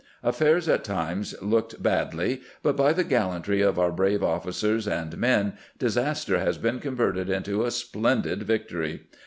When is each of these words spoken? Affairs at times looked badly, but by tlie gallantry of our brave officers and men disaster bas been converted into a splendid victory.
Affairs 0.23 0.67
at 0.67 0.83
times 0.83 1.35
looked 1.43 1.83
badly, 1.83 2.41
but 2.63 2.75
by 2.75 2.91
tlie 2.91 3.07
gallantry 3.07 3.61
of 3.61 3.77
our 3.77 3.91
brave 3.91 4.23
officers 4.23 4.87
and 4.87 5.15
men 5.15 5.53
disaster 5.77 6.39
bas 6.43 6.57
been 6.57 6.79
converted 6.79 7.29
into 7.29 7.63
a 7.63 7.69
splendid 7.69 8.41
victory. 8.41 9.03